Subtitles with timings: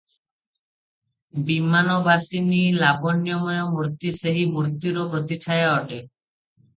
[1.49, 6.01] ବିମାନବାସିନୀ ଲାବଣ୍ୟମୟ ମୂର୍ତ୍ତି ସେହି ମୂର୍ତ୍ତିର ପ୍ରତିଛାୟା ଅଟେ।